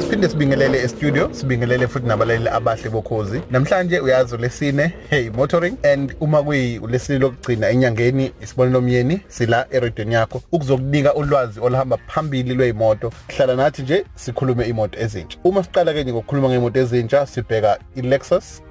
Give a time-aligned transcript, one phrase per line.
[0.00, 3.40] siphinde sibingelele e-studio sibingelele futhi nabalaleli abahle bokhozi.
[3.50, 10.14] Namhlanje uyazi ulesine hey motoring and uma kuyi ulesine lokugcina enyangeni isibonelo myeni sila erediyoni
[10.14, 13.12] yakho ukuzokunika ulwazi oluhamba phambili lwey'moto.
[13.28, 15.38] Hlala nathi nje sikhulume imoto ezintsha.
[15.44, 18.62] Uma siqala-ke nje ngokukhuluma ngey'moto ezintsha sibheka i-lexus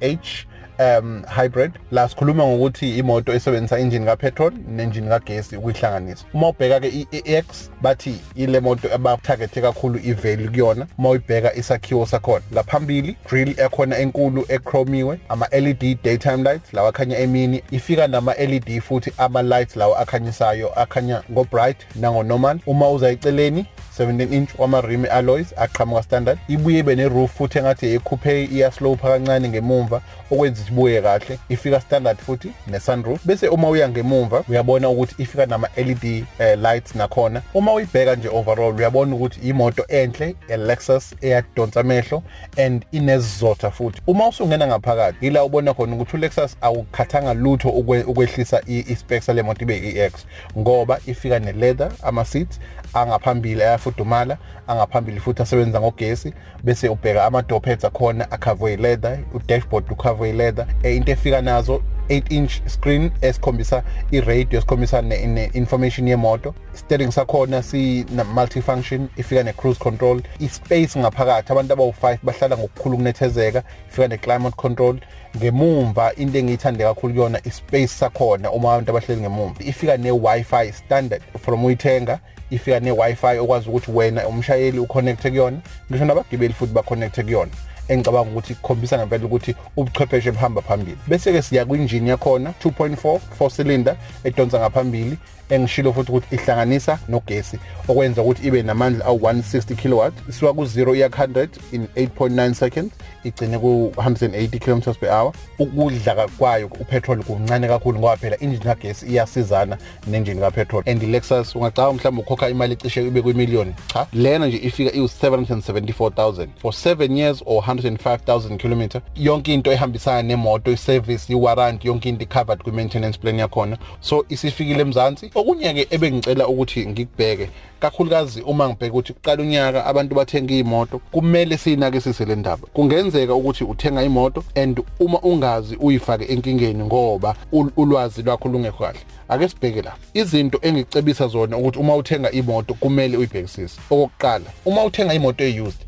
[0.00, 0.46] esh
[0.78, 1.72] um hybrid.
[1.90, 6.24] La sikhuluma ngokuthi imoto esebenzisa engine kapetrol ne-engine kagesi ukuyihlanganisa.
[6.34, 12.44] Uma ubheka ke i-EX bathi ile moto abatargethe kakhulu i-value kuyona uma uyibheka isakhiwo sakhona.
[12.52, 17.62] Ngaphambili grill ekhona enkulu echromiwe ama-LED daytime lights lawa akhanya emini.
[17.70, 22.58] Ifika nama-LED futhi ama-lights lawa akhanyisayo akhanya ngo-bright nango-normal.
[22.66, 23.66] Uma uzayiceleni
[23.98, 26.38] 17 inch wama-rim alloys aqhamuka standard.
[26.48, 32.52] Ibuye ibe ne-roof futhi engathi eyekhupe iyaslopa kancane ngemumva okwenza isibuye kahle ifika standard futhi
[32.66, 33.20] ne-sunroof.
[33.24, 37.42] Bese uma uya ngemumva uyabona ukuthi ifika nama-led uh, lights nakhona.
[37.54, 42.22] Uma uyibheka nje overall uyabona ukuthi imoto enhle e-lexus eyadonsa amehlo
[42.56, 44.02] and inesizotha futhi.
[44.06, 49.78] Uma usungena ngaphakathi yila ubona khona ukuthi ulexus awukhathanga lutho ukwehlisa i-specs sale moto ibe
[49.78, 50.12] i-ex
[50.58, 52.60] ngoba ifika ne-leather ama-seats
[52.94, 60.30] angaphambili ayafudumala angaphambili futhi asebenza ngogesi bese ubheka ama-door pads akhona akhavwe i-leather u-dashboard ukhavwe
[60.30, 60.66] i-leather.
[60.82, 66.54] Into efika nazo 8 inch screen esikhombisa i-radio esikhombisa ne-information yemoto.
[66.74, 70.22] Steering sakhona si-multifunction ifika ne-cruise control.
[70.40, 74.96] I-space ngaphakathi abantu abawu-5 bahlala ngokukhulu kunethezeka ifika ne-climate control.
[75.36, 79.64] Ngemumva into engiyithande kakhulu kuyona i-space sakhona uma abantu abahleli ngemumva.
[79.64, 82.18] Ifika ne-wi-fi standard from uyithenga
[82.50, 85.58] ifika ne-wi-fi okwazi ukuthi wena umshayeli uconnecte kuyona.
[85.90, 87.50] Ngisho nabagibeli futhi baconnecte kuyona.
[87.88, 90.98] Engicabanga ukuthi kukhombisa ngempela ukuthi ubuchwepheshe buhamba phambili.
[91.08, 95.18] Bese-ke siya kwinjini yakhona 2.4 4 cylinder edonsa ngaphambili
[95.50, 97.58] engishilo futhi ukuthi ihlanganisa nogesi
[97.88, 100.14] okwenza ukuthi ibe namandla awu-160 kilowatt.
[100.28, 102.92] Isuka ku-0 iya 100 in 8.9 seconds
[103.24, 105.32] igcine ku-180 kilometers per hour.
[105.58, 110.82] Ukudla kwayo upetrol kuncane kakhulu ngoba phela injini kagesi iyasizana nenjini kapetrol.
[110.86, 114.06] And i-lexus ungacaba mhlawumbe ukhokha imali ecishe ibe kwimiliyoni cha.
[114.12, 119.00] Lena nje ifika iwu-774000 for 7 years or 105000 kilometer.
[119.16, 123.78] Yonke into ehambisana nemoto i-service i-warranty yonke into i-covered kwi-maintenance plan yakhona.
[124.00, 125.30] So isifikile emzansi.
[125.34, 127.48] Okunye-ke ebengicela ukuthi ngikubheke
[127.80, 132.68] kakhulukazi uma ngibheka ukuthi kuqala unyaka abantu bathenga iy'moto kumele siyinakisise le ndaba.
[132.72, 137.34] Kungenzeka ukuthi uthenga imoto and uma ungazi uyifake enkingeni ngoba
[137.76, 139.00] ulwazi lwakho lungekho kahle.
[139.28, 139.94] Ake sibheke la.
[140.14, 143.80] Izinto engicebisa zona ukuthi uma uthenga imoto kumele uyibhekisise.
[143.90, 145.87] Okokuqala uma uthenga imoto e-used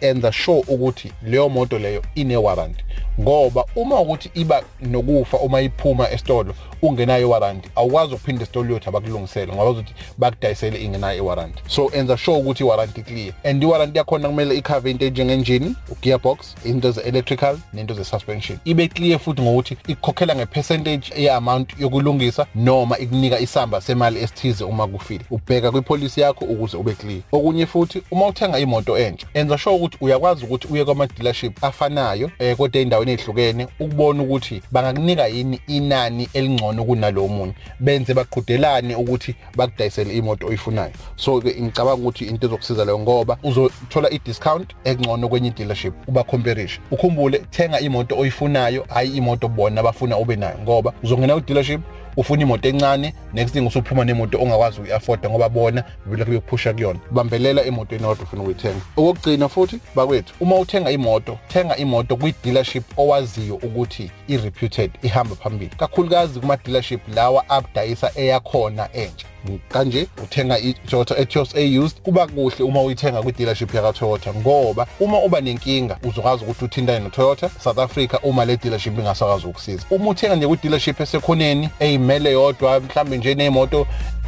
[0.00, 2.84] enza sure ukuthi leyo moto leyo ine warranty.
[3.20, 9.52] Ngoba uma ukuthi iba nokufa uma iphuma esitolo ungenayo iwarranty awukwazi ukuphinda esitolo yothi abakulungisele
[9.52, 11.62] ngoba bazothi bakudayisele ingenayo iwarranty.
[11.66, 13.32] So enza sure ukuthi iwarranty clear.
[13.44, 18.58] And iwarranty yakhona kumele ikhave into enjengenjini ugearbox into ze-electrical nento ze-suspension.
[18.64, 25.24] Ibe clear futhi ngokuthi ikukhokhela nge-percentage ye-amount yokulungisa noma ikunika isamba semali esithize uma kufile.
[25.30, 27.20] Ubheka kwipolisi yakho ukuze ube clear.
[27.32, 32.56] Okunye futhi uma uthenga imoto entsha enza sure ukuthi uyakwazi ukuthi uye kwama-dealership afanayo um
[32.56, 40.16] kodwa ey'ndaweni ey'hlukene ukubona ukuthi bangakunika yini inani elingcono kunalo munye benze baqhudelane ukuthi bakudayisele
[40.16, 40.92] imoto oyifunayo.
[41.16, 47.80] So-ke ngicabanga ukuthi into ezokusiza leyo ngoba uzothola i-discount engcono kwenye i-dealership ubakhomperishe ukhumbule thenga
[47.80, 51.80] imoto oyifunayo hhayi imoto bona abafuna ube nayo ngoba uzongena ku-dealership
[52.18, 57.00] ufuna imoto encane next thing usuphuma nemoto ongakwazi ukuyi-afforda ngoba bona belokhu beyokuphusha kuyona.
[57.10, 58.80] Bambelela emotweni kodwa ufuna ukuyithenga.
[58.96, 65.70] Okokugcina futhi bakwethu uma uthenga imoto thenga imoto kwi-dealership owaziyo ukuthi i-reputed ihamba phambili.
[65.76, 69.26] Kakhulukazi kuma-dealership lawa abdayisa eyakhona entsha.
[69.68, 75.98] Kanje uthenga i-Toyota Etios e-used kuba kuhle uma uyithenga kwi-dealership yaka-Toyota ngoba uma uba nenkinga
[76.04, 81.00] uzokwazi ukuthi uthintane no-Toyota South Africa uma le dealership ingasakwazi ukusiza uma uthenga nje kwi-dealership
[81.00, 83.86] esekhoneni eyimele yodwa mhlawumbe nje nemoto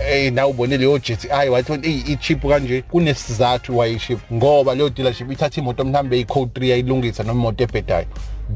[0.09, 1.73] eh na ubone leyo GTI wathi
[2.13, 7.41] i-cheap kanje kunesizathu why i-cheap ngoba leyo dealership ithatha imoto mhlambe eyi-code 3 yayilungisa noma
[7.41, 8.07] imoto ebhedayo.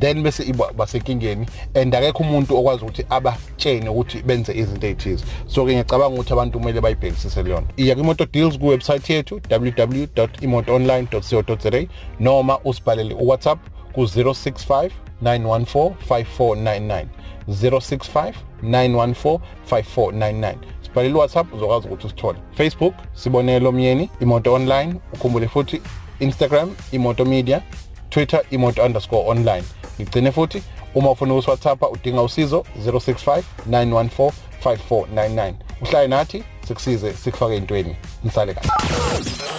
[0.00, 5.64] Then bese iba basenkingeni and akekho umuntu okwazi ukuthi abatshene ukuthi benze izinto ezithize so
[5.64, 11.86] ke ngiyacabanga ukuthi abantu kumele bayibhekisise leyona iya kwimoto deals kuwebsite yethu www.imotoonline.co.za
[12.20, 13.58] noma usibhalele uWhatsApp
[13.92, 14.90] ku-065
[15.22, 17.06] 914 5499
[17.48, 18.32] 065
[18.62, 19.38] 914
[19.70, 22.38] 5499 sibhalele WhatsApp uzokwazi ukuthi usithole.
[22.52, 25.82] Facebook sibonelo myeni imoto online ukhumbule futhi
[26.20, 27.62] Instagram imoto media
[28.10, 29.64] Twitter imoto underscore online.
[30.00, 30.62] Ngigcine futhi
[30.94, 34.32] uma ufuna ukuswhatsappa udinga usizo 065 914
[34.64, 38.70] 5499 uhlale nathi sikusize sikufake entweni nisale kahle.